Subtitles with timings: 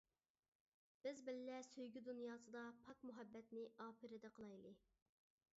[1.07, 4.77] بىز بىللە سۆيگۈ دۇنياسىدا پاك مۇھەببەتنى ئاپىرىدە قىلايلى.